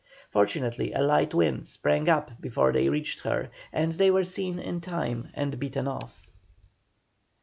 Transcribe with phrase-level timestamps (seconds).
[0.31, 4.81] Fortunately a light wind sprang up before they reached her, and they were seen in
[4.81, 6.25] time and beaten off.